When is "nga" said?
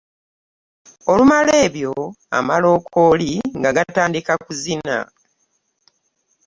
3.57-3.71